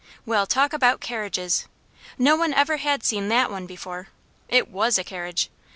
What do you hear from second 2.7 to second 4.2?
had seen THAT one before.